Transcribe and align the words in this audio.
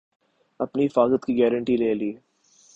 اپنی 0.59 0.85
حفاظت 0.85 1.25
کی 1.25 1.37
گارنٹی 1.39 1.75
لے 1.77 1.93
لی 1.93 2.11